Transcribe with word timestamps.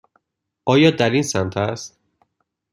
آیا 0.65 0.91
در 0.91 1.09
این 1.09 1.23
سمت 1.23 1.57
است؟ 1.57 1.99